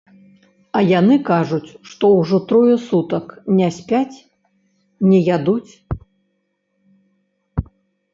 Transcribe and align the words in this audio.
А 0.77 0.79
яны 0.99 1.15
кажуць, 1.31 1.73
што 1.89 2.05
ўжо 2.19 2.39
трое 2.51 2.77
сутак 2.85 3.25
не 3.59 3.67
спяць, 3.77 4.17
не 5.11 5.19
ядуць. 5.29 6.07